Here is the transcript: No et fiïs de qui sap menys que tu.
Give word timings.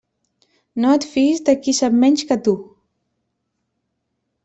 No 0.85 0.93
et 0.99 1.05
fiïs 1.11 1.43
de 1.51 1.55
qui 1.67 1.75
sap 1.81 1.99
menys 2.01 2.27
que 2.33 2.41
tu. 2.49 2.57